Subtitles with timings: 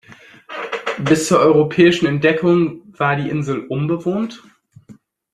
[0.97, 4.41] Bis zur europäischen Entdeckung war die Insel unbewohnt.